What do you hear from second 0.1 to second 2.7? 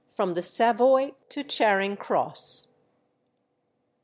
FROM THE SAVOY TO CHARING CROSS.